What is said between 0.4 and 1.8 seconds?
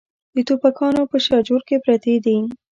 ټوپکیانو په شاجور